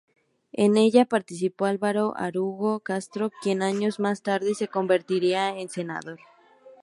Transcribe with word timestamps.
En 0.51 0.77
ella 0.77 1.05
participó 1.05 1.65
Álvaro 1.65 2.13
Araújo 2.17 2.79
Castro, 2.79 3.29
quien 3.43 3.61
años 3.61 3.99
más 3.99 4.23
tarde 4.23 4.55
se 4.55 4.67
convertiría 4.67 5.49
en 5.55 5.69
senador. 5.69 6.19